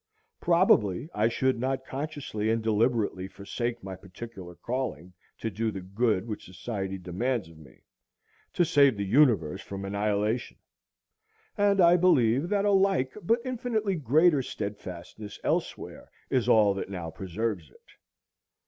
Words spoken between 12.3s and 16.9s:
that a like but infinitely greater steadfastness elsewhere is all that